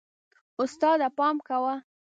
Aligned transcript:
استاده، 0.63 1.07
پام 1.17 1.35
کوه. 1.47 1.75